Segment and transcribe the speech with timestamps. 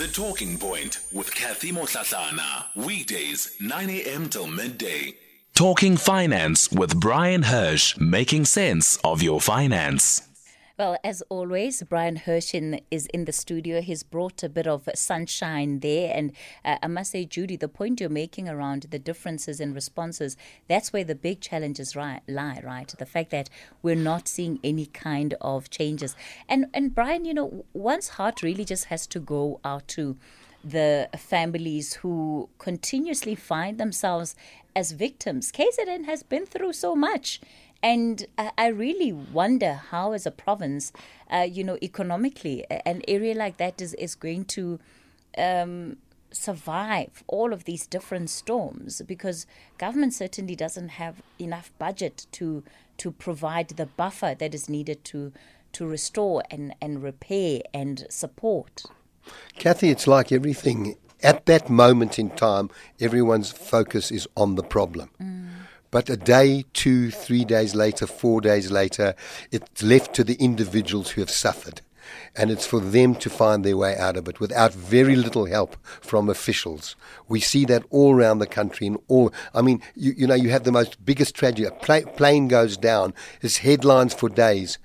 [0.00, 2.68] The Talking Point with Kathy Mohlahlana.
[2.74, 4.30] Weekdays, 9 a.m.
[4.30, 5.12] till midday.
[5.54, 10.29] Talking Finance with Bryan Hirsch, making sense of your finance.
[10.80, 13.82] Well, as always, Bryan Hirsch is in the studio.
[13.82, 16.10] He's brought a bit of sunshine there.
[16.16, 16.32] And
[16.64, 20.38] uh, I must say, Judy, the point you're making around the differences in responses,
[20.68, 22.22] that's where the big challenges lie,
[22.64, 22.88] right?
[22.98, 23.50] The fact that
[23.82, 26.16] we're not seeing any kind of changes.
[26.48, 30.16] And, and Bryan, you know, one's heart really just has to go out to
[30.64, 34.34] the families who continuously find themselves
[34.74, 35.52] as victims.
[35.52, 37.40] KZN has been through so much.
[37.82, 40.92] And I really wonder how, as a province,
[41.32, 44.78] uh, you know, economically, an area like that is, is going to
[45.38, 45.96] um,
[46.30, 49.46] survive all of these different storms because
[49.78, 52.62] government certainly doesn't have enough budget to
[52.98, 55.32] to provide the buffer that is needed to
[55.72, 58.82] to restore and, and repair and support.
[59.58, 60.96] Kathy, it's like everything.
[61.22, 65.10] At that moment in time, everyone's focus is on the problem.
[65.22, 65.39] Mm.
[65.90, 69.14] But a day, two, three days later, four days later,
[69.50, 71.80] it's left to the individuals who have suffered.
[72.36, 75.76] And it's for them to find their way out of it without very little help
[76.00, 76.96] from officials.
[77.28, 78.86] We see that all around the country.
[78.86, 81.64] And all, I mean, you, you know, you have the most biggest tragedy.
[81.64, 83.14] A plane goes down.
[83.42, 84.78] It's headlines for days.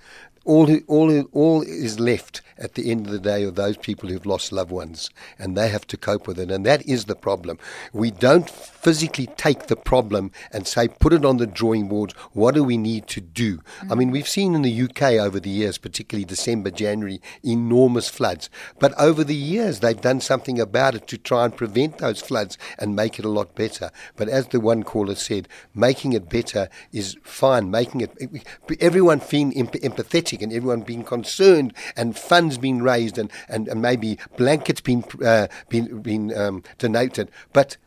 [0.45, 4.25] All, all, all is left at the end of the day of those people who've
[4.25, 6.51] lost loved ones, and they have to cope with it.
[6.51, 7.59] And that is the problem.
[7.93, 12.11] We don't physically take the problem and say, put it on the drawing board.
[12.33, 13.57] What do we need to do?
[13.57, 13.91] Mm-hmm.
[13.91, 18.49] I mean, we've seen in the UK over the years, particularly December, January, enormous floods.
[18.79, 22.57] But over the years, they've done something about it to try and prevent those floods
[22.77, 23.91] and make it a lot better.
[24.15, 27.71] But as the one caller said, making it better is fine.
[27.71, 28.45] Making it,
[28.79, 34.17] everyone feeling empathetic and everyone being concerned and funds being raised and, and, and maybe
[34.37, 37.31] blankets being, uh, being, being um, donated.
[37.53, 37.77] But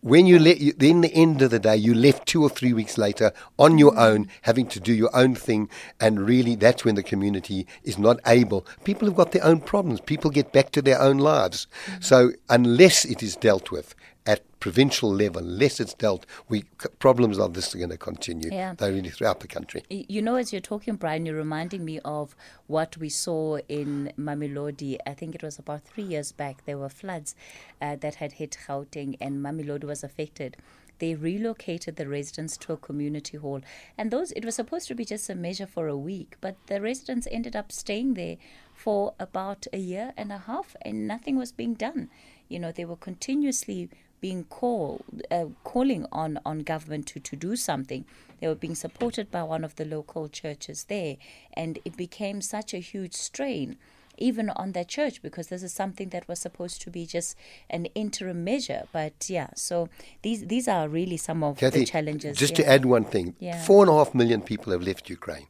[0.00, 2.72] when you let you, then the end of the day you left two or three
[2.72, 5.68] weeks later on your own having to do your own thing
[6.00, 10.00] and really that's when the community is not able people have got their own problems
[10.00, 12.00] people get back to their own lives mm-hmm.
[12.00, 13.94] so unless it is dealt with
[14.28, 16.62] at provincial level, unless it's dealt, we
[16.98, 18.50] problems like this are going to continue.
[18.52, 18.74] Yeah.
[18.76, 19.82] They're really throughout the country.
[19.88, 24.98] You know, as you're talking, Bryan, you're reminding me of what we saw in Mamelodi.
[25.06, 26.66] I think it was about three years back.
[26.66, 27.34] There were floods
[27.80, 30.58] uh, that had hit Gauteng, and Mamelodi was affected
[30.98, 33.60] they relocated the residents to a community hall
[33.96, 36.80] and those it was supposed to be just a measure for a week but the
[36.80, 38.36] residents ended up staying there
[38.74, 42.10] for about a year and a half and nothing was being done
[42.48, 43.88] you know they were continuously
[44.20, 48.04] being called, uh, calling on, on government to, to do something.
[48.40, 51.16] They were being supported by one of the local churches there,
[51.52, 53.76] and it became such a huge strain
[54.20, 57.36] even on their church because this is something that was supposed to be just
[57.70, 58.84] an interim measure.
[58.92, 59.88] But yeah, so
[60.22, 62.36] these these are really some of Kathy, the challenges.
[62.36, 62.64] Just yeah.
[62.64, 63.62] to add one thing, yeah.
[63.62, 65.46] four and a half million people have left Ukraine.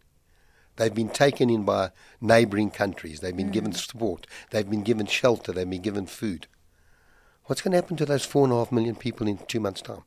[0.77, 1.91] They've been taken in by
[2.21, 3.19] neighboring countries.
[3.19, 3.53] They've been mm.
[3.53, 4.27] given support.
[4.51, 5.51] They've been given shelter.
[5.53, 6.47] They've been given food.
[7.49, 9.81] What's going to happen to those four and a half million people in two months'
[9.81, 10.03] time?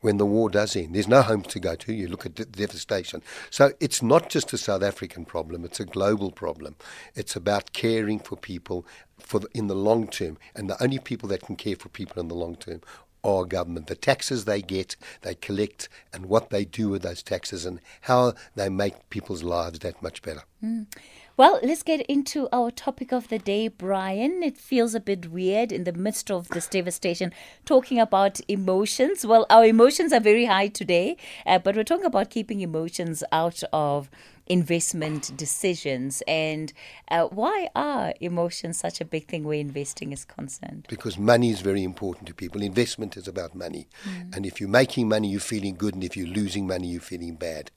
[0.00, 1.92] When the war does end, there's no homes to go to.
[1.92, 3.22] You look at the devastation.
[3.48, 6.74] So it's not just a South African problem; it's a global problem.
[7.14, 8.84] It's about caring for people
[9.20, 12.20] for the, in the long term, and the only people that can care for people
[12.20, 12.80] in the long term
[13.22, 13.86] are government.
[13.86, 18.34] The taxes they get, they collect, and what they do with those taxes, and how
[18.56, 20.42] they make people's lives that much better.
[20.60, 20.86] Mm.
[21.36, 24.42] Well, let's get into our topic of the day, Bryan.
[24.42, 27.32] It feels a bit weird in the midst of this devastation
[27.64, 29.24] talking about emotions.
[29.24, 31.16] Well, our emotions are very high today,
[31.46, 34.10] uh, but we're talking about keeping emotions out of
[34.46, 36.22] investment decisions.
[36.26, 36.72] And
[37.08, 40.86] uh, why are emotions such a big thing where investing is concerned?
[40.88, 42.62] Because money is very important to people.
[42.62, 43.88] Investment is about money.
[44.04, 44.36] Mm.
[44.36, 45.94] and if you're making money you're feeling good.
[45.94, 47.70] And if you're losing money you're feeling bad.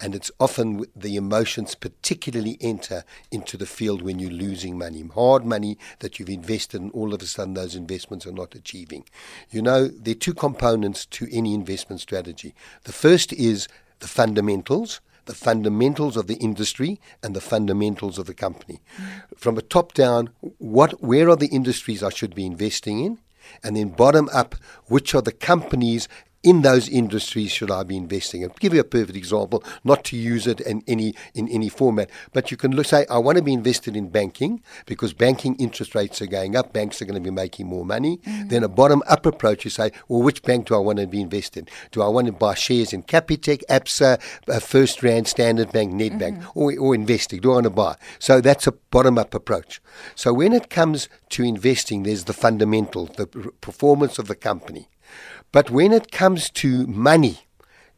[0.00, 5.02] And it's often the emotions particularly enter into the field when you're losing money.
[5.14, 9.04] Hard money that you've invested and all of a sudden those investments are not achieving.
[9.50, 12.54] You know there are two components to any investment strategy.
[12.84, 13.68] The first is
[14.00, 18.80] the fundamentals the fundamentals of the industry and the fundamentals of the company.
[19.36, 23.18] From a top down, what where are the industries I should be investing in?
[23.62, 26.08] And then bottom up, which are the companies
[26.42, 28.44] in those industries should I be investing?
[28.44, 32.10] I'll give you a perfect example, not to use it in any in any format,
[32.32, 35.94] but you can look, say, I want to be invested in banking because banking interest
[35.94, 38.18] rates are going up, banks are going to be making more money.
[38.18, 38.48] Mm-hmm.
[38.48, 41.20] Then a bottom up approach, you say, well, which bank do I want to be
[41.20, 41.74] invested in?
[41.90, 46.58] Do I want to buy shares in Capitec, ABSA, uh, FirstRand, Standard Bank, Nedbank, mm-hmm.
[46.58, 47.40] or, or investing?
[47.40, 47.96] Do I want to buy?
[48.18, 49.80] So that's a bottom up approach.
[50.14, 53.26] So when it comes to investing, there's the fundamentals, the
[53.60, 54.88] performance of the company.
[55.50, 57.40] But when it comes to money,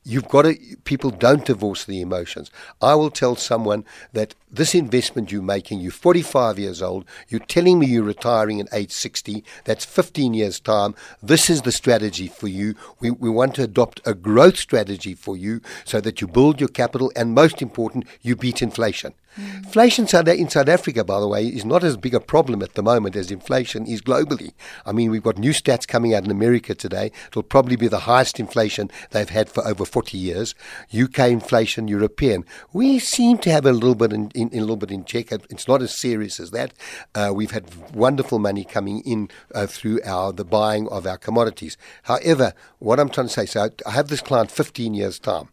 [0.04, 2.50] you've got to, people don't divorce the emotions.
[2.80, 7.78] I will tell someone that this investment you're making, you're 45 years old, you're telling
[7.78, 10.94] me you're retiring at age 60, that's 15 years' time.
[11.22, 12.74] This is the strategy for you.
[13.00, 16.68] We, we want to adopt a growth strategy for you so that you build your
[16.68, 19.14] capital and, most important, you beat inflation.
[19.36, 22.82] Inflation in South Africa, by the way, is not as big a problem at the
[22.82, 24.52] moment as inflation is globally.
[24.84, 27.12] I mean, we've got new stats coming out in America today.
[27.28, 30.54] It'll probably be the highest inflation they've had for over 40 years.
[30.92, 32.44] UK inflation, European.
[32.72, 35.30] We seem to have a little bit in, in, in a little bit in check.
[35.30, 36.74] It's not as serious as that.
[37.14, 41.76] Uh, we've had wonderful money coming in uh, through our the buying of our commodities.
[42.04, 45.50] However, what I'm trying to say, so I have this client 15 years time.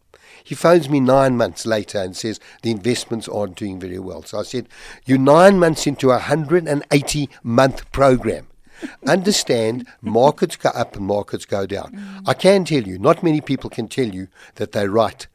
[0.48, 4.22] He phones me nine months later and says the investments aren't doing very well.
[4.22, 4.66] So I said,
[5.04, 8.46] You're nine months into a 180 month program.
[9.06, 12.22] Understand markets go up and markets go down.
[12.26, 15.26] I can tell you, not many people can tell you that they're right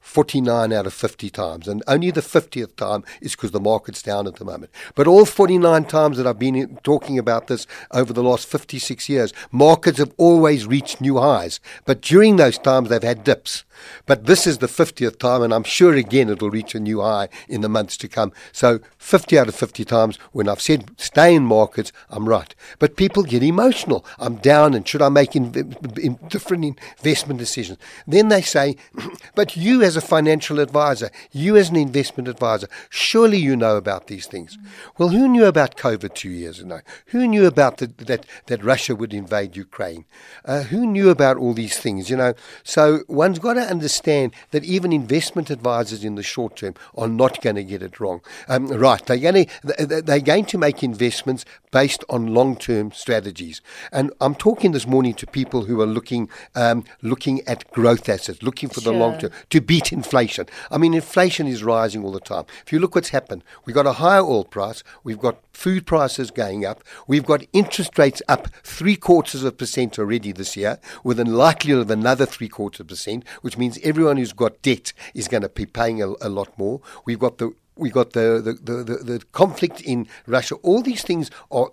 [0.00, 1.68] 49 out of 50 times.
[1.68, 4.70] And only the 50th time is because the market's down at the moment.
[4.94, 9.34] But all 49 times that I've been talking about this over the last 56 years,
[9.52, 11.60] markets have always reached new highs.
[11.84, 13.65] But during those times, they've had dips.
[14.06, 17.28] But this is the 50th time, and I'm sure again it'll reach a new high
[17.48, 18.32] in the months to come.
[18.52, 22.54] So 50 out of 50 times when I've said stay in markets, I'm right.
[22.78, 24.04] But people get emotional.
[24.18, 27.78] I'm down, and should I make in, in different investment decisions?
[28.06, 28.76] Then they say,
[29.34, 34.06] but you as a financial advisor, you as an investment advisor, surely you know about
[34.06, 34.58] these things.
[34.98, 36.80] Well, who knew about COVID two years ago?
[37.06, 40.04] Who knew about the, that, that Russia would invade Ukraine?
[40.44, 42.34] Uh, who knew about all these things, you know?
[42.62, 47.40] So one's got to understand that even investment advisors in the short term are not
[47.42, 48.20] going to get it wrong.
[48.48, 53.60] Um, right, they're going to they're going to make investments based on long-term strategies,
[53.92, 58.42] and I'm talking this morning to people who are looking um, looking at growth assets,
[58.42, 58.92] looking for sure.
[58.92, 60.46] the long term to beat inflation.
[60.70, 62.44] I mean, inflation is rising all the time.
[62.64, 66.30] If you look what's happened, we've got a higher oil price, we've got food prices
[66.30, 70.78] going up, we've got interest rates up three quarters of a percent already this year,
[71.02, 74.60] with a likelihood of another three quarters of a percent, which means everyone who's got
[74.60, 76.80] debt is going to be paying a, a lot more.
[77.06, 80.56] We've got the we got the the, the, the, the conflict in Russia.
[80.56, 81.70] All these things are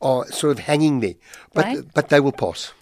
[0.00, 1.14] are sort of hanging there,
[1.52, 1.84] but right.
[1.94, 2.72] but they will pass.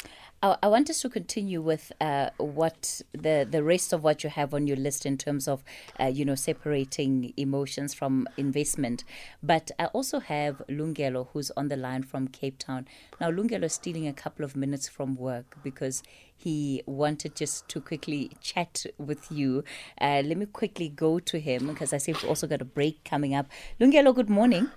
[0.43, 4.53] I, want us to continue with uh, what the the rest of what you have
[4.53, 5.63] on your list in terms of,
[6.01, 9.05] uh, you know, separating emotions from investment.
[9.41, 12.89] But I also have Lungelo, who's on the line from Cape Town.
[13.21, 16.03] Now, Lungelo is stealing a couple of minutes from work because
[16.37, 19.63] he wanted just to quickly chat with you.
[20.01, 23.05] Uh, let me quickly go to him because I see we've also got a break
[23.05, 23.47] coming up.
[23.81, 24.71] Lungelo, good morning.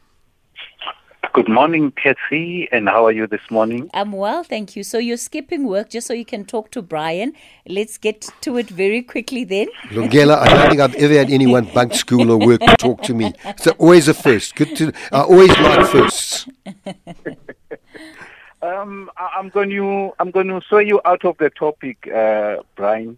[1.36, 3.90] Good morning, Kathy, and how are you this morning?
[3.94, 4.84] I'm well, thank you.
[4.84, 7.34] So you're skipping work just so you can talk to Bryan.
[7.68, 9.68] Let's get to it very quickly then.
[9.90, 13.14] Lungelo, I don't think I've ever had anyone bunk school or work to talk to
[13.14, 13.34] me.
[13.44, 14.56] It's always a first.
[14.56, 14.94] Good to.
[15.12, 16.48] I always like firsts.
[18.62, 23.18] um, I'm going to I'm going to throw you out of the topic, uh, Bryan.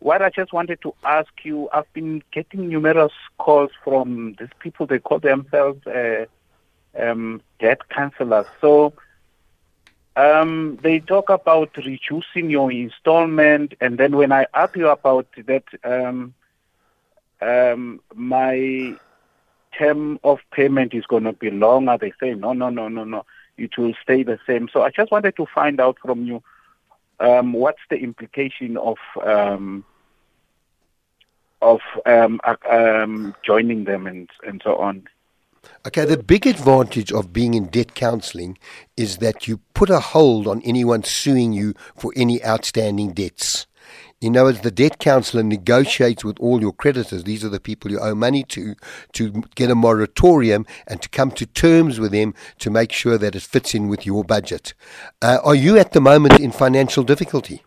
[0.00, 4.86] What I just wanted to ask you, I've been getting numerous calls from these people.
[4.86, 5.86] They call themselves.
[5.86, 6.26] Uh,
[6.98, 8.46] um, debt counselors.
[8.60, 8.94] So
[10.16, 15.64] um, they talk about reducing your installment, and then when I ask you about that,
[15.84, 16.34] um,
[17.40, 18.98] um, my
[19.78, 21.96] term of payment is going to be longer.
[22.00, 23.24] They say, no, no, no, no, no,
[23.56, 24.68] it will stay the same.
[24.72, 26.42] So I just wanted to find out from you
[27.20, 29.84] um, what's the implication of um,
[31.60, 32.40] of um,
[32.70, 35.06] um, joining them and and so on.
[35.86, 38.58] Okay, the big advantage of being in debt counseling
[38.96, 43.66] is that you put a hold on anyone suing you for any outstanding debts.
[44.20, 47.22] In other words, the debt counselor negotiates with all your creditors.
[47.22, 48.74] These are the people you owe money to,
[49.12, 53.36] to get a moratorium and to come to terms with them to make sure that
[53.36, 54.74] it fits in with your budget.
[55.22, 57.62] Uh, are you at the moment in financial difficulty?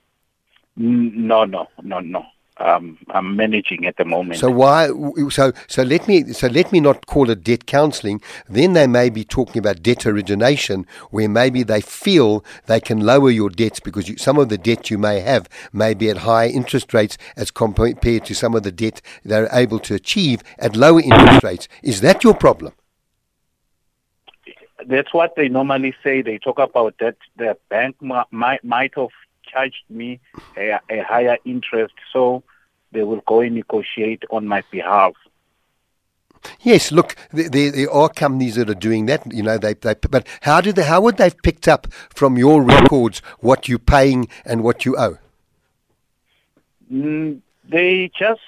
[0.76, 2.26] No, no, no, no.
[2.62, 4.40] Um, I'm managing at the moment.
[4.40, 4.88] So why?
[5.30, 8.22] So so let me so let me not call it debt counselling.
[8.48, 13.30] Then they may be talking about debt origination, where maybe they feel they can lower
[13.30, 16.48] your debts because you, some of the debt you may have may be at high
[16.48, 21.02] interest rates as compared to some of the debt they're able to achieve at lower
[21.02, 21.68] interest rates.
[21.84, 22.74] Is that your problem?
[24.88, 26.22] That's what they normally say.
[26.22, 29.10] They talk about that the bank might might have
[29.52, 30.20] charged me
[30.58, 32.44] a, a higher interest, so
[32.92, 35.14] they will go and negotiate on my behalf.
[36.62, 39.32] Yes, look, there, there, are companies that are doing that.
[39.32, 40.84] You know, they, they but how did they?
[40.84, 45.18] How would they've picked up from your records what you're paying and what you owe?
[46.92, 48.42] Mm, they just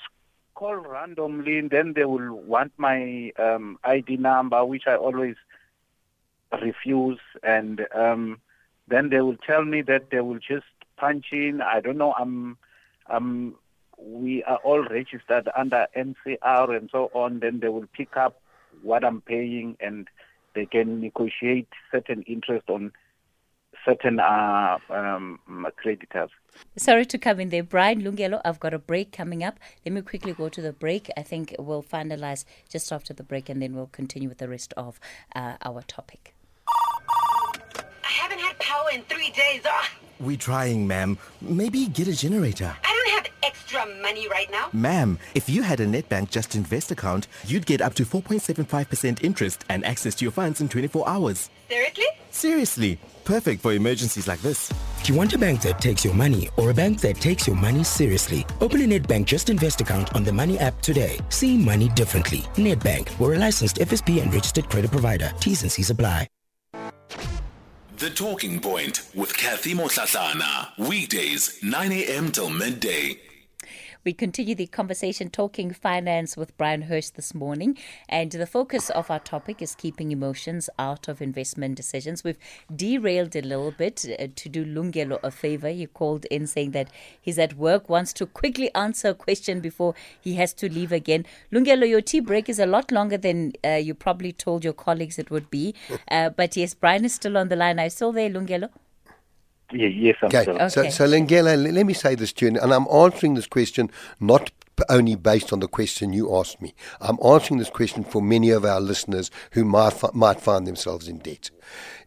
[0.56, 5.36] call randomly, and then they will want my um, ID number, which I always
[6.62, 8.42] refuse, and um,
[8.88, 10.66] then they will tell me that they will just
[10.98, 11.62] punch in.
[11.62, 12.14] I don't know.
[12.18, 12.58] I'm,
[13.08, 13.56] I'm.
[14.06, 17.40] We are all registered under NCR and so on.
[17.40, 18.42] Then they will pick up
[18.82, 20.08] what I'm paying, and
[20.56, 22.92] they can negotiate certain interest on
[23.86, 25.40] certain uh, um,
[25.78, 26.30] creditors.
[26.78, 27.64] Sorry to come in there.
[27.64, 29.60] Bryan Lungelo, I've got a break coming up.
[29.86, 31.10] Let me quickly go to the break.
[31.18, 34.74] I think we'll finalize just after the break and then we'll continue with the rest
[34.78, 35.00] of
[35.36, 36.36] uh, our topic.
[36.68, 39.62] I haven't had power in three days.
[39.66, 39.88] Oh.
[40.20, 41.18] We're trying, ma'am.
[41.42, 42.76] Maybe get a generator.
[42.84, 43.03] I don't have
[43.74, 44.70] extra money right now.
[44.74, 49.66] Ma'am, if you had a Nedbank Just Invest account, you'd get up to 4.75% interest
[49.70, 51.50] and access to your funds in 24 hours.
[51.70, 52.06] Seriously?
[52.32, 53.00] Seriously.
[53.26, 54.70] Perfect for emergencies like this.
[55.04, 57.56] Do you want a bank that takes your money or a bank that takes your
[57.56, 58.46] money seriously?
[58.62, 61.20] Open a Nedbank Just Invest account on the Money app today.
[61.30, 62.40] See money differently.
[62.56, 65.32] Nedbank, we're a licensed FSP and registered credit provider.
[65.40, 66.28] T's and C's apply.
[67.98, 70.78] The Talking Point with Kathy Mohlahlana.
[70.90, 72.32] Weekdays, 9 a.m.
[72.32, 73.18] till midday.
[74.06, 77.78] We continue the conversation talking finance with Bryan Hirsch this morning.
[78.10, 82.22] And the focus of our topic is keeping emotions out of investment decisions.
[82.22, 82.38] We've
[82.76, 85.70] derailed a little bit uh, to do Lungelo a favor.
[85.70, 86.90] He called in saying that
[87.22, 91.26] he's at work, wants to quickly answer a question before he has to leave again.
[91.52, 95.18] Lungelo, your tea break is a lot longer than uh, you probably told your colleagues
[95.18, 95.74] it would be.
[96.12, 97.80] Uh, but yes, Bryan is still on the line.
[97.80, 98.70] You still there, Lungelo?
[99.74, 100.50] Yeah, yes, I'm okay.
[100.50, 100.70] okay.
[100.70, 103.90] So, so Lungelo, let me say this to you, and I'm answering this question
[104.20, 104.52] not
[104.90, 106.74] only based on the question you asked me.
[107.00, 111.20] I'm answering this question for many of our listeners who might, might find themselves in
[111.20, 111.52] debt.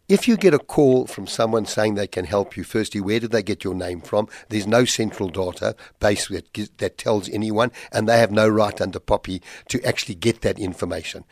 [0.09, 3.33] If you get a call from someone saying they can help you, firstly, where did
[3.33, 4.29] they get your name from?
[4.49, 9.01] There's no central data base that, that tells anyone, and they have no right under
[9.01, 11.25] POPIA to actually get that information.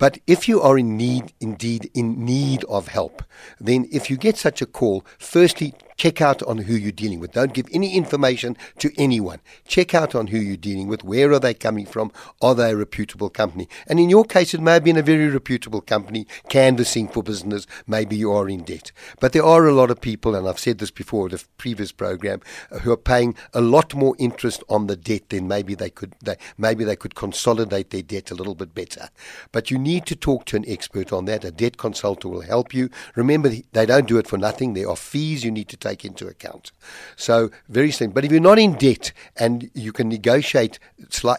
[0.00, 3.22] But if you are in need, indeed in need of help,
[3.60, 7.32] then if you get such a call, firstly, check out on who you're dealing with.
[7.32, 9.38] Don't give any information to anyone.
[9.68, 11.04] Check out on who you're dealing with.
[11.04, 12.10] Where are they coming from?
[12.40, 13.68] Are they a reputable company?
[13.86, 17.66] And in your case, it may have been a very reputable company canvassing for business.
[17.86, 18.92] Maybe you are in debt.
[19.20, 21.92] But there are a lot of people, and I've said this before in the previous
[21.92, 22.40] program,
[22.80, 26.14] who are paying a lot more interest on the debt than maybe they could.
[26.22, 29.10] They, maybe they could consolidate their debt a little bit better.
[29.52, 31.44] But you need to talk to an expert on that.
[31.44, 32.88] A debt consultant will help you.
[33.16, 34.72] Remember, they don't do it for nothing.
[34.72, 36.72] There are fees you need to take take into account.
[37.16, 38.14] So very simple.
[38.14, 40.78] But if you're not in debt and you can negotiate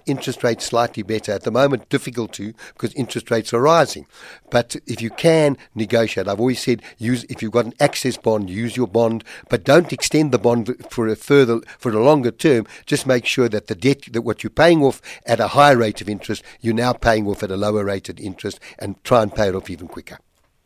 [0.05, 4.05] interest rates slightly better, at the moment difficult to because interest rates are rising.
[4.49, 8.49] But if you can negotiate, I've always said use if you've got an access bond,
[8.49, 12.67] use your bond, but don't extend the bond for a further for a longer term.
[12.85, 16.01] Just make sure that the debt that what you're paying off at a higher rate
[16.01, 19.33] of interest, you're now paying off at a lower rate of interest, and try and
[19.33, 20.17] pay it off even quicker.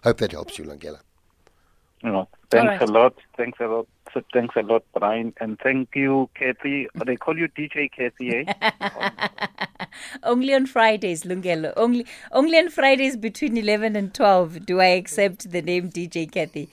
[0.04, 0.66] Hope that helps you,
[2.06, 2.14] Lungelo.
[2.14, 2.90] No, thanks right.
[2.90, 3.16] a lot.
[3.38, 3.88] Thanks a lot.
[4.14, 6.88] So thanks a lot, Bryan, and thank you, Kathy.
[7.06, 8.72] They call you DJ Kathy, eh?
[10.24, 11.74] only on Fridays, Lungelo.
[11.78, 16.70] Only only on Fridays between eleven and twelve do I accept the name DJ Kathy.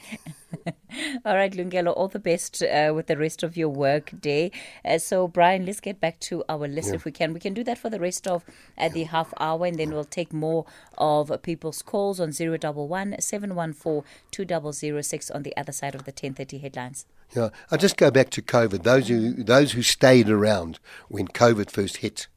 [1.24, 4.50] all right, Lungelo, all the best uh, with the rest of your work day.
[4.84, 6.94] Uh, so, Bryan, let's get back to our list yeah.
[6.94, 7.32] if we can.
[7.32, 8.44] We can do that for the rest of
[8.78, 10.66] uh, the half hour, and then we'll take more
[10.98, 17.06] of people's calls on 011 714 2006 on the other side of the 1030 headlines.
[17.34, 18.82] Yeah, I'll just go back to COVID.
[18.82, 22.28] Those who those who stayed around when COVID first hit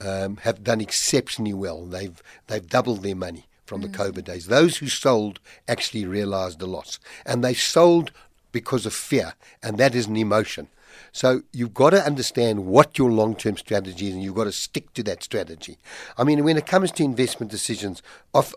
[0.00, 1.84] um, have done exceptionally well.
[1.84, 3.96] They've they've doubled their money from the mm.
[3.96, 4.46] COVID days.
[4.46, 6.98] Those who sold actually realized a loss.
[7.26, 8.10] And they sold
[8.50, 10.68] because of fear, and that is an emotion.
[11.12, 14.52] So you've got to understand what your long term strategy is, and you've got to
[14.52, 15.78] stick to that strategy.
[16.16, 18.02] I mean, when it comes to investment decisions,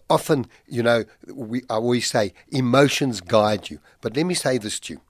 [0.09, 3.79] often, you know, we, I always say emotions guide you.
[3.99, 5.01] But let me say this to you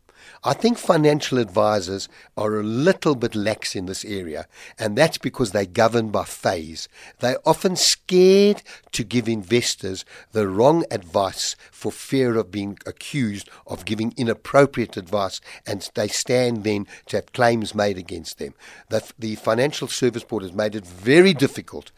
[0.43, 4.47] I think financial advisors are a little bit lax in this area,
[4.79, 6.87] and that's because they're governed by FAIS.
[7.19, 13.85] They're often scared to give investors the wrong advice for fear of being accused of
[13.85, 18.53] giving inappropriate advice, and they stand then to have claims made against them.
[18.89, 21.91] The, the Financial Service Board has made it very difficult.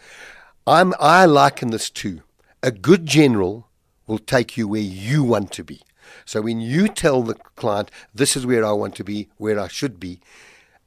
[0.65, 2.21] I'm, I liken this to
[2.61, 3.67] a good general
[4.07, 5.81] will take you where you want to be.
[6.25, 9.67] So when you tell the client, this is where I want to be, where I
[9.67, 10.19] should be,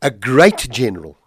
[0.03, 1.19] a great general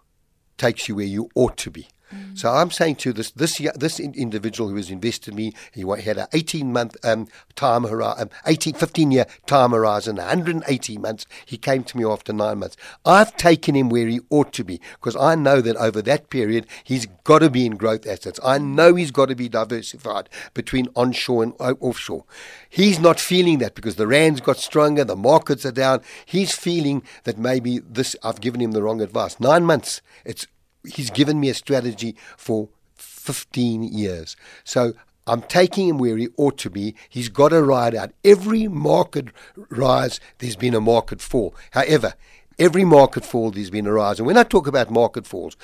[0.56, 1.88] takes you where you ought to be.
[2.34, 6.18] So I'm saying to this this this individual who has invested in me, he had
[6.18, 11.26] an 18 month um, time horizon, um, 18, 15 year time horizon, 180 months.
[11.46, 12.76] He came to me after nine months.
[13.04, 16.66] I've taken him where he ought to be because I know that over that period
[16.82, 18.40] he's got to be in growth assets.
[18.44, 22.24] I know he's got to be diversified between onshore and offshore.
[22.68, 26.02] He's not feeling that because the rand's got stronger, the markets are down.
[26.26, 29.38] He's feeling that maybe this I've given him the wrong advice.
[29.38, 30.02] Nine months.
[30.24, 30.46] It's
[30.84, 34.36] he's given me a strategy for 15 years.
[34.64, 34.94] So
[35.26, 36.94] I'm taking him where he ought to be.
[37.08, 38.12] He's got to ride out.
[38.24, 39.28] Every market
[39.68, 41.54] rise, there's been a market fall.
[41.72, 42.14] However,
[42.60, 44.20] every market fall, there's been a rise.
[44.20, 45.56] And when I talk about market falls,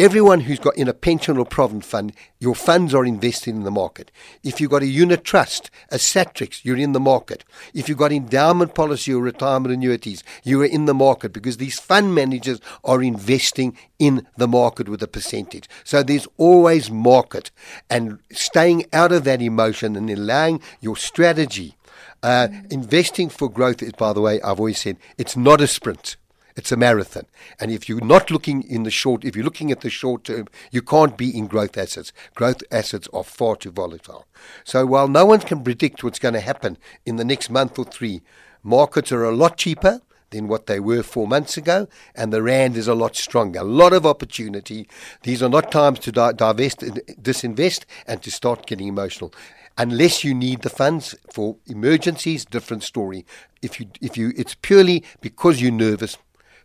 [0.00, 3.70] Everyone who's got in a pension or provident fund, your funds are invested in the
[3.70, 4.10] market.
[4.42, 7.44] If you've got a unit trust, a Satrix, you're in the market.
[7.74, 11.78] If you've got endowment policy or retirement annuities, you are in the market because these
[11.78, 15.68] fund managers are investing in the market with a percentage.
[15.84, 17.50] So there's always market
[17.90, 21.76] and staying out of that emotion and allowing your strategy.
[22.22, 26.16] Uh, investing for growth is, by the way, I've always said, it's not a sprint.
[26.56, 27.26] It's a marathon.
[27.58, 30.48] And if you're not looking in the short, if you're looking at the short term,
[30.70, 32.12] you can't be in growth assets.
[32.34, 34.26] Growth assets are far too volatile.
[34.64, 37.84] So while no one can predict what's going to happen in the next month or
[37.84, 38.22] three,
[38.62, 42.76] markets are a lot cheaper than what they were four months ago, and the rand
[42.76, 43.60] is a lot stronger.
[43.60, 44.88] A lot of opportunity.
[45.22, 49.34] These are not times to divest, disinvest, and to start getting emotional.
[49.76, 53.24] Unless you need the funds for emergencies, different story.
[53.62, 56.16] If you, if you, it's purely because you're nervous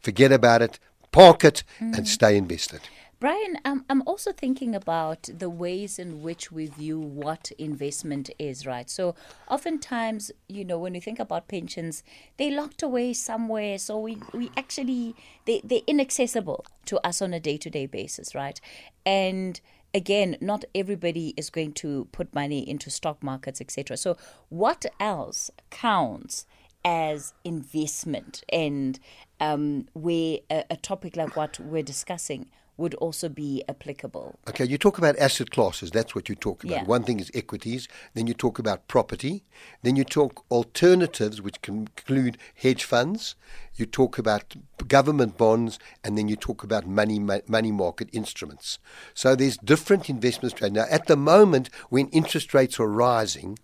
[0.05, 0.79] forget about it,
[1.11, 1.97] park it, mm.
[1.97, 2.81] and stay invested.
[3.19, 8.67] Bryan, um, I'm also thinking about the ways in which we view what investment is,
[8.67, 8.89] right?
[8.89, 9.15] So,
[9.49, 12.03] oftentimes, you know, when we think about pensions,
[12.37, 13.79] they're locked away somewhere.
[13.79, 18.35] So, we, we actually, they, they're inaccessible to us on a day to day basis,
[18.35, 18.59] right?
[19.05, 19.59] And
[19.93, 23.95] again, not everybody is going to put money into stock markets, etc.
[23.95, 24.17] So,
[24.49, 26.45] what else counts
[26.85, 28.99] as investment and
[29.39, 34.37] um, where a, a topic like what we're discussing would also be applicable.
[34.49, 35.91] Okay, you talk about asset classes.
[35.91, 36.73] That's what you talk about.
[36.73, 36.83] Yeah.
[36.83, 37.87] One thing is equities.
[38.13, 39.43] Then you talk about property.
[39.81, 43.35] Then you talk alternatives, which can include hedge funds.
[43.75, 44.55] You talk about
[44.87, 48.79] government bonds, and then you talk about money money market instruments.
[49.13, 50.83] So there's different investment strategies.
[50.83, 53.57] Now, at the moment, when interest rates are rising,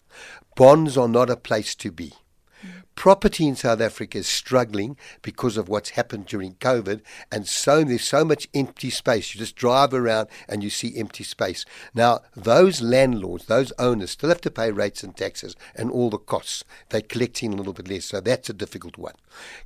[0.55, 2.13] bonds are not a place to be.
[3.01, 8.07] Property in South Africa is struggling because of what's happened during COVID, and so there's
[8.07, 9.33] so much empty space.
[9.33, 11.65] You just drive around and you see empty space.
[11.95, 16.19] Now, those landlords, those owners, still have to pay rates and taxes and all the
[16.19, 16.63] costs.
[16.89, 19.15] They're collecting a little bit less, so that's a difficult one.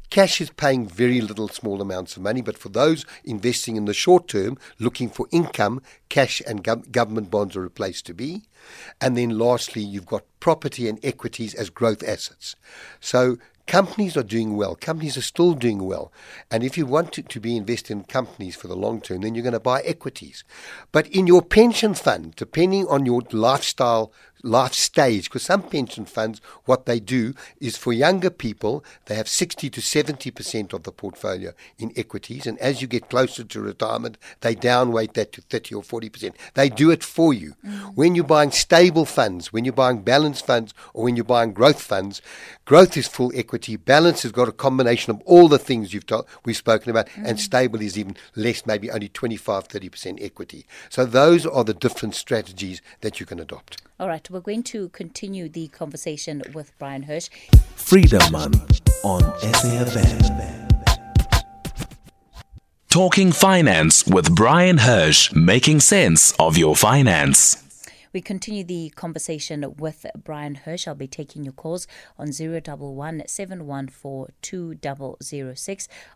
[0.10, 3.94] Cash is paying very little, small amounts of money, but for those investing in the
[3.94, 8.44] short term, looking for income, cash and gov- government bonds are a place to be.
[9.02, 12.56] And then lastly, you've got property and equities as growth assets.
[13.00, 14.76] So companies are doing well.
[14.76, 16.12] Companies are still doing well.
[16.52, 19.36] And if you want to, to, be invested in companies for the long term, then
[19.36, 20.44] you're going to buy equities.
[20.92, 24.12] But in your pension fund, depending on your lifestyle
[24.46, 29.28] life stage because some pension funds what they do is for younger people they have
[29.28, 34.18] 60 to 70% of the portfolio in equities and as you get closer to retirement
[34.42, 37.56] they downweight that to 30 or 40% they do it for you.
[37.66, 37.96] Mm.
[37.96, 41.82] when you're buying stable funds when you're buying balanced funds or when you're buying growth
[41.82, 42.22] funds
[42.66, 43.76] growth is full equity.
[43.76, 47.26] Balance has got a combination of all the things you've told, we've spoken about mm.
[47.26, 50.66] and stable is even less maybe only 25 30% equity.
[50.90, 53.82] So those are the different strategies that you can adopt.
[53.98, 57.30] All right, we're going to continue the conversation with Bryan Hirsch.
[57.76, 60.70] Freedom Month on SAFM.
[62.90, 67.65] Talking finance with Bryan Hirsch, making sense of your finance.
[68.16, 70.88] We continue the conversation with Bryan Hirsch.
[70.88, 71.86] I'll be taking your calls
[72.18, 74.80] on 011 714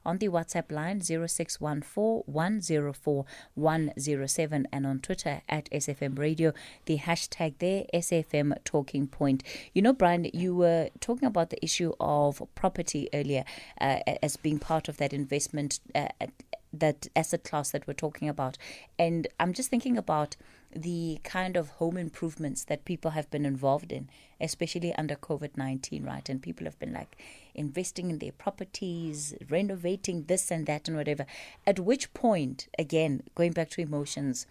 [0.05, 6.53] on the WhatsApp line 0614 104 107 and on Twitter at SFM Radio.
[6.85, 9.43] The hashtag there, SFM Talking Point.
[9.73, 13.43] You know, Bryan, you were talking about the issue of property earlier
[13.81, 16.07] uh, as being part of that investment, uh,
[16.71, 18.57] that asset class that we're talking about.
[18.97, 20.35] And I'm just thinking about
[20.75, 26.03] the kind of home improvements that people have been involved in, especially under COVID 19,
[26.03, 26.29] right?
[26.29, 27.17] And people have been like
[27.55, 31.25] investing in their properties, renovating this and that and whatever.
[31.65, 34.45] At which point, again, going back to emotions,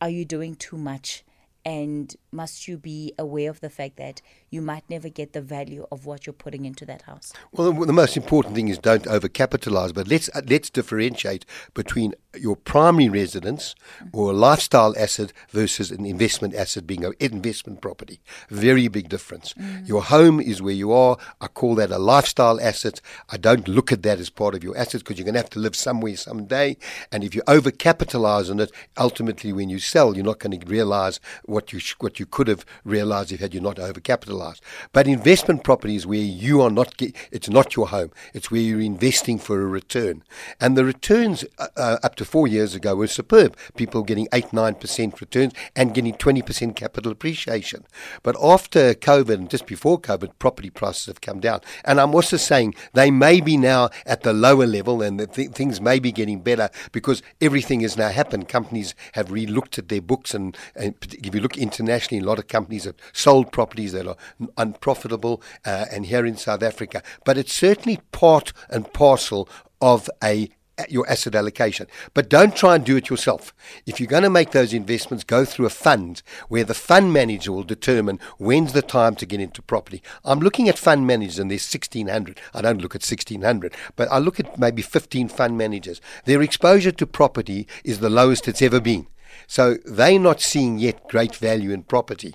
[0.00, 1.22] are you doing too much?
[1.64, 5.86] And must you be aware of the fact that you might never get the value
[5.92, 7.32] of what you're putting into that house?
[7.52, 9.94] Well, the most important thing is don't overcapitalize.
[9.94, 11.44] But let's uh, let's differentiate
[11.74, 13.74] between your primary residence
[14.12, 18.20] or a lifestyle asset versus an investment asset being an investment property.
[18.48, 19.52] Very big difference.
[19.54, 19.88] Mm.
[19.88, 21.16] Your home is where you are.
[21.40, 23.00] I call that a lifestyle asset.
[23.30, 25.50] I don't look at that as part of your assets because you're going to have
[25.50, 26.76] to live somewhere someday.
[27.10, 31.20] And if you overcapitalize on it, ultimately when you sell, you're not going to realize
[31.50, 34.60] what you what you could have realized if had you not overcapitalized.
[34.92, 36.94] But investment property is where you are not.
[37.30, 38.10] It's not your home.
[38.32, 40.22] It's where you're investing for a return,
[40.60, 43.56] and the returns uh, uh, up to four years ago were superb.
[43.76, 47.84] People getting eight nine percent returns and getting twenty percent capital appreciation.
[48.22, 52.36] But after COVID and just before COVID, property prices have come down, and I'm also
[52.36, 56.40] saying they may be now at the lower level, and th- things may be getting
[56.40, 58.48] better because everything has now happened.
[58.48, 62.48] Companies have re-looked at their books, and, and if you look internationally, a lot of
[62.48, 64.16] companies have sold properties that are
[64.56, 67.02] unprofitable, uh, and here in South Africa.
[67.24, 69.48] But it's certainly part and parcel
[69.80, 70.50] of a
[70.88, 71.86] your asset allocation.
[72.14, 73.52] But don't try and do it yourself.
[73.86, 77.52] If you're going to make those investments, go through a fund where the fund manager
[77.52, 80.02] will determine when's the time to get into property.
[80.24, 82.40] I'm looking at fund managers and there's 1600.
[82.54, 86.00] I don't look at 1600, but I look at maybe 15 fund managers.
[86.24, 89.06] Their exposure to property is the lowest it's ever been.
[89.46, 92.34] So they're not seeing yet great value in property.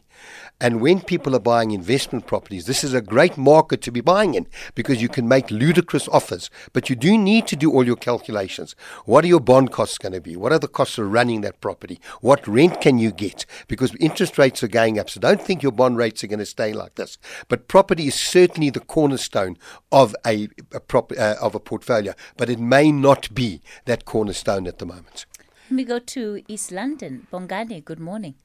[0.62, 4.36] And when people are buying investment properties, this is a great market to be buying
[4.36, 6.50] in because you can make ludicrous offers.
[6.72, 8.74] But you do need to do all your calculations.
[9.04, 10.38] What are your bond costs going to be?
[10.38, 12.00] What are the costs of running that property?
[12.22, 13.46] What rent can you get?
[13.68, 15.10] Because interest rates are going up.
[15.10, 17.18] So don't think your bond rates are going to stay like this.
[17.50, 19.58] But property is certainly the cornerstone
[19.92, 24.68] of a, a prop, uh, of a portfolio, but it may not be that cornerstone
[24.68, 25.26] at the moment.
[25.66, 27.26] Let me go to East London.
[27.34, 28.36] Bongani, good morning.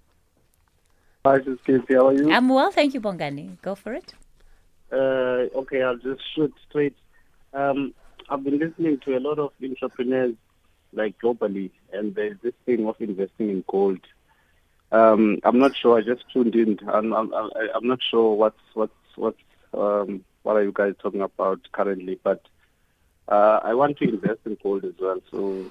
[1.26, 1.92] Hi, this is Casey.
[1.92, 2.32] How are you?
[2.32, 3.60] I'm well, thank you, Bongani.
[3.60, 4.14] Go for it.
[4.90, 6.96] Uh, okay, I'll just shoot straight.
[7.52, 7.92] Um,
[8.30, 10.34] I've been listening to a lot of entrepreneurs,
[10.94, 14.00] like globally, and there's this thing of investing in gold.
[14.90, 15.98] Um, I'm not sure.
[15.98, 16.78] I just tuned in.
[16.88, 19.42] I'm, I'm, I'm not sure what's what's what's
[19.74, 22.40] um, what are you guys talking about currently, but
[23.28, 25.20] uh, I want to invest in gold as well.
[25.30, 25.70] So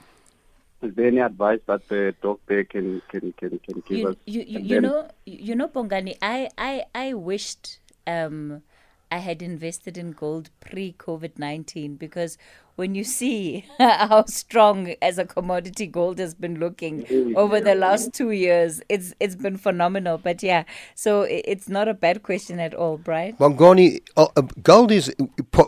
[0.82, 4.15] is there any advice that the doctor can can can, can give you, us?
[4.26, 8.63] You you, you know you know Bongani, I I I wished um
[9.12, 12.38] I had invested in gold pre COVID nineteen because
[12.80, 18.13] when you see how strong as a commodity gold has been looking over the last
[18.13, 20.18] two years, it's it's been phenomenal.
[20.18, 20.63] But yeah,
[20.96, 23.34] so it's not a bad question at all, Bryan.
[23.34, 25.13] Bongani, uh, uh, gold is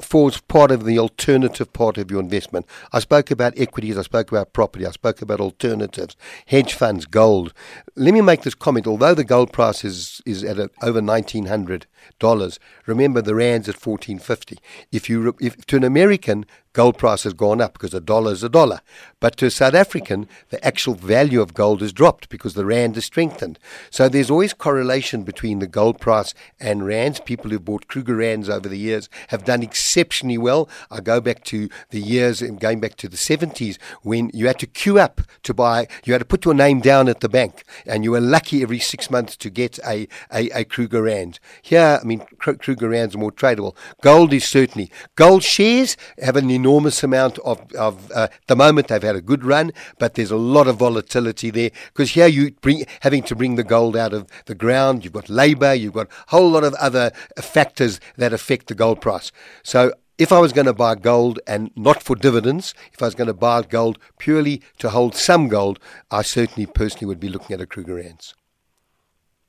[0.02, 2.66] forms part of the alternative part of your investment.
[2.94, 7.54] I spoke about equities, I spoke about property, I spoke about alternatives, hedge funds, gold.
[7.98, 8.88] Let me make this comment.
[8.88, 11.88] Although the gold price is is at a, over nineteen hundred
[12.20, 14.58] dollars, remember the rand's at fourteen fifty.
[14.92, 18.44] If you if to an American gold price has gone up because a dollar is
[18.44, 18.80] a dollar.
[19.20, 22.96] But to a South African, the actual value of gold has dropped because the rand
[22.96, 23.60] has strengthened.
[23.90, 27.20] So there's always correlation between the gold price and rands.
[27.20, 30.70] People who've bought Kruger rands over the years have done exceptionally well.
[30.90, 34.60] I go back to the years and going back to the 70s when you had
[34.60, 37.64] to queue up to buy, you had to put your name down at the bank
[37.86, 41.40] and you were lucky every six months to get a, a, a Kruger rand.
[41.62, 43.76] Here, I mean, Kruger rands are more tradable.
[44.02, 44.92] Gold is certainly.
[45.16, 49.44] Gold shares have an enormous amount of, of uh, the moment they've had a good
[49.44, 53.56] run, but there's a lot of volatility there because here you bring having to bring
[53.56, 55.04] the gold out of the ground.
[55.04, 59.02] You've got labour, you've got a whole lot of other factors that affect the gold
[59.02, 59.32] price.
[59.64, 63.16] So if I was going to buy gold and not for dividends, if I was
[63.16, 65.80] going to buy gold purely to hold some gold,
[66.12, 68.36] I certainly personally would be looking at a Kruger Rands.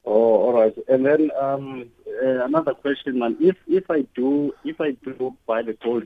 [0.04, 0.74] Oh, all right.
[0.88, 1.90] And then um,
[2.22, 3.36] uh, another question, man.
[3.40, 6.04] If if I do if I do buy the gold,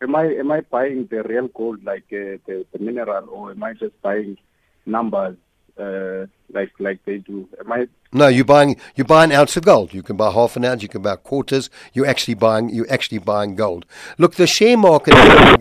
[0.00, 3.62] am I am I buying the real gold like uh, the, the mineral, or am
[3.62, 4.38] I just buying
[4.86, 5.36] numbers?
[5.78, 7.48] Uh, like like they do.
[7.58, 7.88] Am I?
[8.12, 9.92] No, you're buying you buy an ounce of gold.
[9.92, 10.82] You can buy half an ounce.
[10.82, 11.68] You can buy quarters.
[11.92, 13.84] You're actually buying you actually buying gold.
[14.16, 15.14] Look, the share market,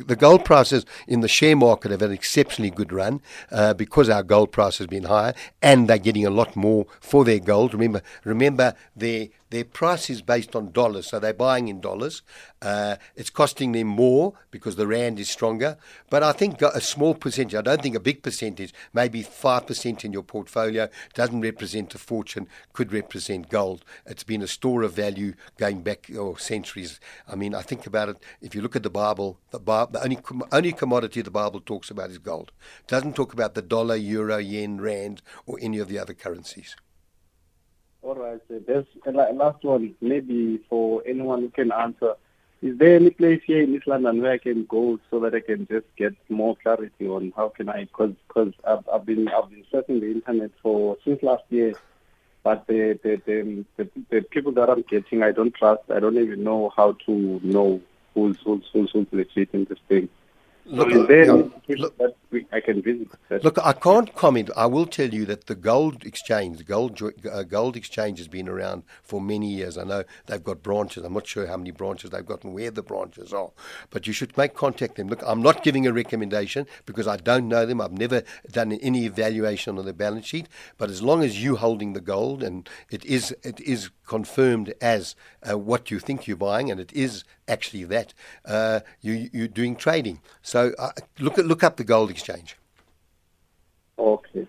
[0.07, 3.21] the gold prices in the share market have had an exceptionally good run
[3.51, 7.25] uh, because our gold price has been higher, and they're getting a lot more for
[7.25, 7.73] their gold.
[7.73, 12.23] Remember, remember their their price is based on dollars, so they're buying in dollars.
[12.59, 15.77] Uh, it's costing them more because the rand is stronger.
[16.09, 20.11] But I think a small percentage, I don't think a big percentage, maybe 5% in
[20.11, 23.85] your portfolio, doesn't represent a fortune, could represent gold.
[24.07, 26.99] It's been a store of value going back oh, centuries.
[27.27, 30.17] I mean, I think about it, if you look at the Bible, the, the only,
[30.51, 32.51] only commodity the Bible talks about is gold.
[32.79, 36.75] It doesn't talk about the dollar, euro, yen, rand, or any of the other currencies.
[38.03, 38.41] All right.
[38.49, 42.15] There's a last one, maybe for anyone who can answer.
[42.61, 45.39] Is there any place here in East London where I can go so that I
[45.39, 47.85] can just get more clarity on how can I?
[47.85, 51.73] Because because I've, I've been I've been surfing the internet for since last year,
[52.43, 55.83] but the the, the the the people that I'm getting I don't trust.
[55.89, 57.81] I don't even know how to know
[58.13, 60.09] who's who's who's, who's legit in this thing.
[60.65, 63.07] Look, so there yeah, look, that we, I can visit?
[63.43, 64.49] Look, I can't comment.
[64.57, 68.49] I will tell you that the gold exchange, the gold uh, gold exchange, has been
[68.49, 69.77] around for many years.
[69.77, 71.03] I know they've got branches.
[71.03, 73.51] I'm not sure how many branches they've got and where the branches are,
[73.89, 75.07] but you should make contact them.
[75.07, 77.79] Look, I'm not giving a recommendation because I don't know them.
[77.79, 80.47] I've never done any evaluation on the balance sheet.
[80.77, 85.15] But as long as you're holding the gold and it is it is confirmed as
[85.49, 88.13] uh, what you think you're buying, and it is actually that
[88.45, 90.19] uh, you, you're doing trading.
[90.41, 92.22] So uh, look at look up the gold exchange.
[93.97, 94.47] Okay.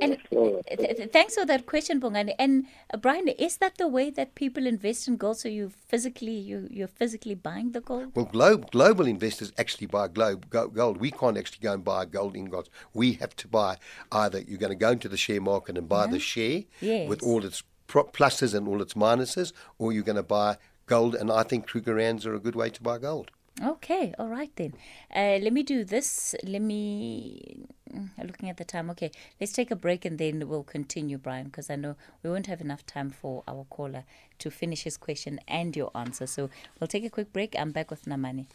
[0.00, 2.34] And th- th- thanks for that question, Bongani.
[2.38, 5.38] And uh, Bryan, is that the way that people invest in gold?
[5.38, 8.12] So you physically you you're physically buying the gold?
[8.14, 10.98] Well, glo- global investors actually buy globe gold.
[10.98, 12.70] We can't actually go and buy gold ingots.
[12.94, 13.76] We have to buy
[14.12, 16.10] either you're going to go into the share market and buy yeah.
[16.12, 17.08] the share yes.
[17.08, 21.14] with all its pluses and all its minuses, or you're going to buy gold.
[21.14, 23.30] And I think Krugerrands are a good way to buy gold.
[23.62, 24.74] Okay, all right then.
[25.14, 26.34] Uh, let me do this.
[26.44, 27.66] Let me.
[27.90, 31.46] Mm, looking at the time, okay, let's take a break and then we'll continue, Bryan,
[31.46, 34.04] because I know we won't have enough time for our caller
[34.40, 36.26] to finish his question and your answer.
[36.26, 37.54] So we'll take a quick break.
[37.58, 38.46] I'm back with Namani.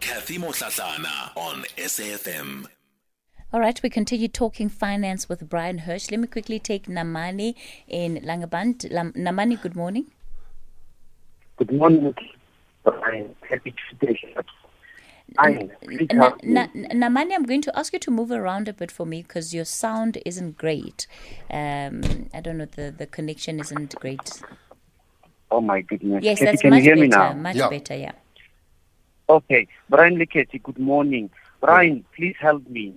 [0.00, 2.66] Kathy Mohlahlana on SAFM.
[3.52, 6.10] All right, we continue talking finance with Bryan Hirsch.
[6.10, 7.54] Let me quickly take Namani
[7.86, 8.78] in Langebaan.
[9.14, 10.06] Namani, good morning.
[11.56, 12.12] Good morning.
[12.86, 14.46] I'm happy to take it.
[15.38, 19.64] Namani, I'm going to ask you to move around a bit for me because your
[19.64, 21.06] sound isn't great.
[21.50, 22.02] Um,
[22.34, 24.42] I don't know, the, the connection isn't great.
[25.50, 26.22] Oh my goodness.
[26.22, 27.04] Yes, Kathy, that's can much you hear better.
[27.04, 27.32] Me now?
[27.34, 27.68] Much yeah.
[27.68, 28.12] better, yeah.
[29.28, 29.66] Okay.
[29.88, 31.30] Bryan Liketi, good morning.
[31.60, 32.94] Bryan, please help me.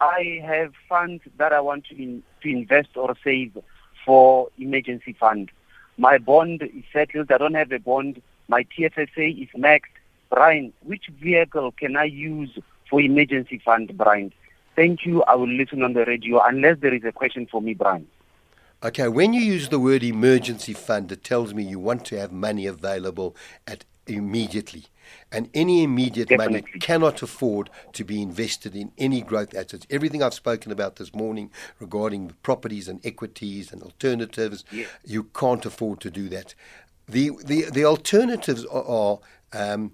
[0.00, 3.56] I have funds that I want to, in, to invest or save
[4.04, 5.50] for emergency fund.
[5.96, 7.32] My bond is settled.
[7.32, 8.20] I don't have a bond.
[8.48, 9.84] My TFSA is maxed.
[10.30, 12.58] Bryan, which vehicle can I use
[12.90, 14.32] for emergency fund, Bryan?
[14.74, 15.22] Thank you.
[15.24, 18.06] I will listen on the radio unless there is a question for me, Bryan.
[18.82, 22.32] Okay, when you use the word emergency fund, it tells me you want to have
[22.32, 23.34] money available
[23.66, 24.84] at immediately.
[25.30, 26.62] And any immediate Definitely.
[26.62, 29.86] money cannot afford to be invested in any growth assets.
[29.90, 34.88] Everything I've spoken about this morning regarding properties and equities and alternatives, Yes.
[35.04, 36.54] you can't afford to do that.
[37.06, 39.18] The the the alternatives are,
[39.52, 39.92] um,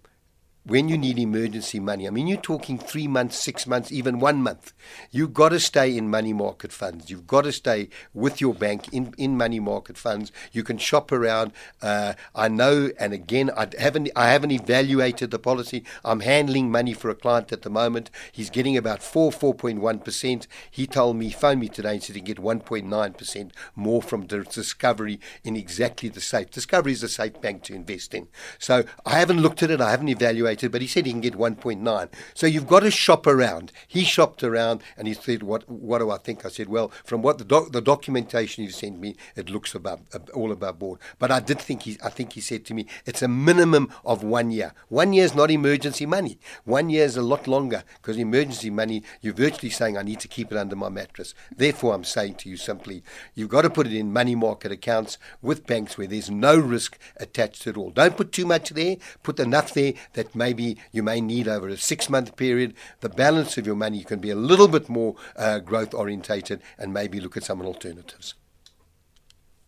[0.64, 2.06] when you need emergency money.
[2.06, 4.72] I mean, you're talking three months, six months, even one month.
[5.10, 7.10] You've got to stay in money market funds.
[7.10, 10.30] You've got to stay with your bank in, in money market funds.
[10.52, 11.52] You can shop around.
[11.80, 15.84] Uh, I know, and again, I haven't I haven't evaluated the policy.
[16.04, 18.10] I'm handling money for a client at the moment.
[18.30, 20.46] He's getting about four, four point one percent.
[20.70, 24.02] He told me, phoned me today and said he get one point nine percent more
[24.02, 26.50] from Discovery in exactly the safe.
[26.50, 28.28] Discovery is a safe bank to invest in.
[28.58, 29.80] So I haven't looked at it.
[29.80, 32.08] I haven't evaluated but he said he can get 1.9.
[32.34, 33.72] So you've got to shop around.
[33.86, 35.68] He shopped around and he said, "What?
[35.68, 38.98] What do I think?" I said, "Well, from what the doc, the documentation you sent
[38.98, 40.00] me, it looks above
[40.34, 43.22] all above board." But I did think he, I think he said to me, "It's
[43.22, 44.72] a minimum of one year.
[44.88, 46.38] One year is not emergency money.
[46.64, 50.28] One year is a lot longer because emergency money, you're virtually saying, I need to
[50.28, 51.34] keep it under my mattress.
[51.54, 53.02] Therefore, I'm saying to you simply,
[53.34, 56.98] you've got to put it in money market accounts with banks where there's no risk
[57.16, 57.90] attached at all.
[57.90, 58.96] Don't put too much there.
[59.22, 62.74] Put enough there that maybe you may need over a six month period.
[63.00, 66.58] The balance of your money you can be a little bit more uh, growth orientated
[66.78, 68.34] and maybe look at some alternatives.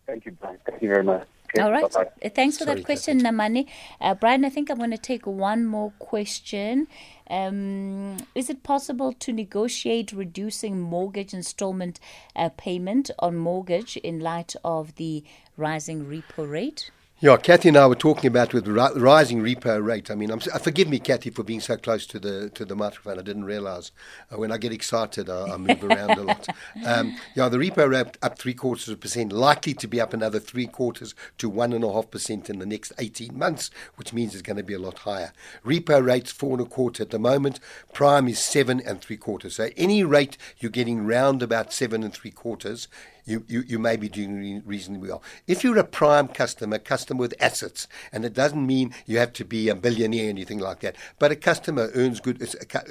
[0.07, 0.57] Thank you, Bryan.
[0.67, 1.27] Thank you very much.
[1.49, 1.61] Okay.
[1.61, 1.89] All right.
[1.91, 2.09] Bye-bye.
[2.25, 3.67] Uh, Thanks for Sorry, that question, Namani.
[4.01, 6.87] Uh, Bryan, I think I'm going to take one more question.
[7.29, 11.99] Um, is it possible to negotiate reducing mortgage installment
[12.35, 15.23] uh, payment on mortgage in light of the
[15.55, 16.91] rising repo rate?
[17.23, 20.11] Yeah, Kathy and I were talking about with ri- rising repo rate.
[20.11, 22.75] I mean, I'm, uh, forgive me, Kathy, for being so close to the to the
[22.75, 23.17] microphone.
[23.17, 23.93] I didn't realise.
[24.29, 26.47] Uh, when I get excited, I, I move around a lot.
[26.85, 30.13] Um, yeah, the repo rate up three quarters of a percent, likely to be up
[30.13, 34.11] another three quarters to one and a half percent in the next 18 months, which
[34.11, 35.31] means it's going to be a lot higher.
[35.65, 37.59] Repo rate's four and a quarter at the moment.
[37.93, 39.55] Prime is seven and three quarters.
[39.55, 42.89] So any rate you're getting round about seven and three quarters
[43.25, 45.23] you, you, you may be doing reasonably well.
[45.47, 49.45] If you're a prime customer, customer with assets, and it doesn't mean you have to
[49.45, 52.41] be a billionaire or anything like that, but a customer earns good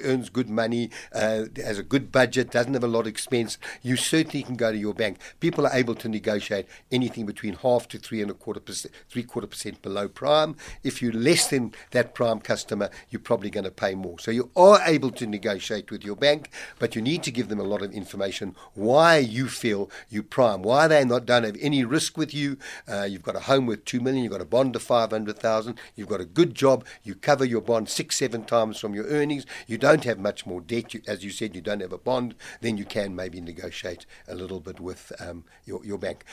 [0.05, 3.97] earns good money, uh, has a good budget, doesn't have a lot of expense, you
[3.97, 5.19] certainly can go to your bank.
[5.41, 9.23] People are able to negotiate anything between half to three and a quarter percent, three
[9.23, 10.57] quarter percent below prime.
[10.83, 14.19] If you're less than that prime customer, you're probably going to pay more.
[14.19, 17.61] So you are able to negotiate with your bank, but you need to give them
[17.61, 21.85] a lot of information why you feel you prime, why they not don't have any
[21.85, 22.57] risk with you.
[22.89, 25.39] Uh, you've got a home worth two million, you've got a bond of five hundred
[25.39, 29.07] thousand, you've got a good job, you cover your bond six, seven times from your
[29.07, 30.95] earnings, you don't have much more debt.
[30.95, 34.35] You, as you said, you don't have a bond, then you can maybe negotiate a
[34.35, 36.25] little bit with um, your, your bank.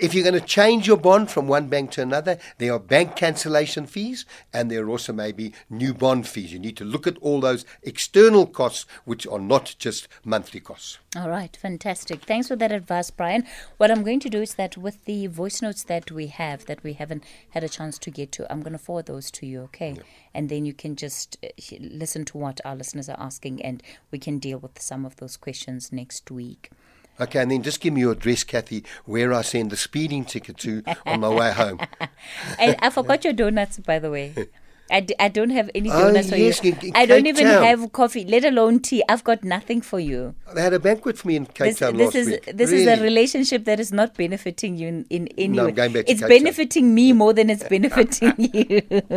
[0.00, 3.16] If you're going to change your bond from one bank to another, there are bank
[3.16, 6.52] cancellation fees and there are also maybe new bond fees.
[6.52, 10.98] You need to look at all those external costs, which are not just monthly costs.
[11.16, 12.24] All right, fantastic.
[12.24, 13.35] Thanks for that advice, Bryan.
[13.76, 16.82] What I'm going to do is that with the voice notes that we have that
[16.82, 19.62] we haven't had a chance to get to, I'm going to forward those to you,
[19.62, 19.96] okay?
[20.34, 21.48] And then you can just uh,
[21.80, 25.36] listen to what our listeners are asking and we can deal with some of those
[25.36, 26.70] questions next week.
[27.18, 30.58] Okay, and then just give me your address, Kathy, where I send the speeding ticket
[30.58, 31.80] to on my way home.
[32.58, 34.34] and I forgot your donuts, by the way.
[34.90, 36.72] I, d- I don't have any Oh, donuts for yes, you.
[36.72, 37.62] in- in I don't even Town.
[37.64, 39.02] have coffee, let alone tea.
[39.08, 40.34] I've got nothing for you.
[40.54, 42.50] They had a banquet for me in Cape this, Town this last is week.
[42.54, 45.68] this is a relationship that is not benefiting you in, in any No, way.
[45.70, 46.38] I'm going back to it's Cape Town.
[46.38, 48.82] benefiting me more than it's benefiting you.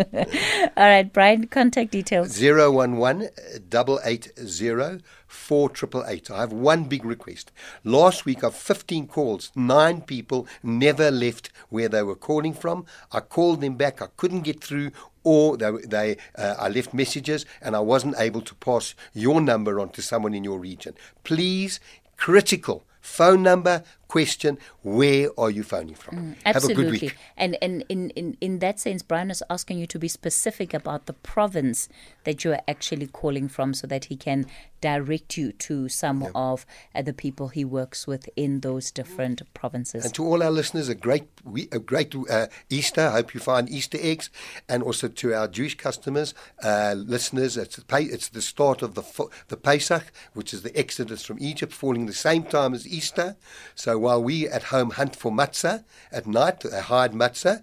[0.78, 2.30] All right, Bryan, contact details.
[2.30, 3.30] Zero one one
[3.70, 6.32] double eight zero four triple eight.
[6.32, 7.52] I have one big request.
[7.84, 9.52] Last week, I've 15 calls.
[9.56, 12.86] Nine people never left where they were calling from.
[13.12, 14.02] I called them back.
[14.02, 14.92] I couldn't get through,
[15.24, 19.80] or they, they uh, I left messages, and I wasn't able to pass your number
[19.80, 20.96] on to someone in your region.
[21.24, 21.80] Please,
[22.18, 24.58] critical phone number question.
[24.82, 26.36] Where are you phoning from?
[26.46, 27.00] Have a good Absolutely.
[27.00, 27.16] week.
[27.38, 31.06] And and in, in, in that sense, Bryan is asking you to be specific about
[31.06, 31.88] the province
[32.26, 34.46] that you are actually calling from so that he can
[34.82, 40.06] direct you to some of uh, the people he works with in those different provinces.
[40.06, 43.02] And to all our listeners, a great we- a great uh, Easter.
[43.02, 44.30] I hope you find Easter eggs,
[44.68, 47.58] and also to our Jewish customers, uh, listeners.
[47.58, 49.04] It's the, it's the start of the
[49.50, 53.36] the Pesach, which is the Exodus from Egypt, falling the same time as Easter.
[53.76, 57.62] So while we at home hunt for matzah at night, uh, hide matzah,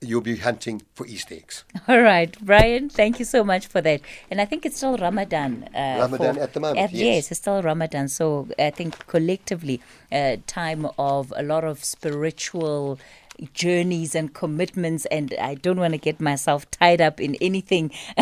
[0.00, 1.64] you'll be hunting for Easter eggs.
[1.88, 4.00] All right, Bryan, thank you so much for that.
[4.30, 5.68] And I think it's still Ramadan.
[5.74, 7.30] Uh, Ramadan for- at the moment, uh, yes.
[7.30, 8.08] it's still Ramadan.
[8.08, 9.80] So I think collectively,
[10.12, 12.98] a time of a lot of spiritual
[13.54, 15.06] journeys and commitments.
[15.06, 17.92] And I don't want to get myself tied up in anything.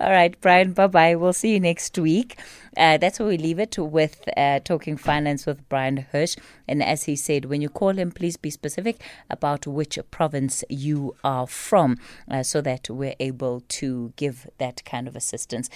[0.00, 1.16] All right, Bryan, bye bye.
[1.16, 2.38] We'll see you next week.
[2.78, 6.36] Uh, that's where we leave it with uh, Talking Finance with Bryan Hirsch.
[6.68, 11.16] And as he said, when you call him, please be specific about which province you
[11.24, 11.98] are from
[12.30, 15.68] uh, so that we're able to give that kind of assistance.